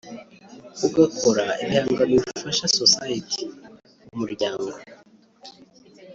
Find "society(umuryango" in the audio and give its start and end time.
2.79-4.71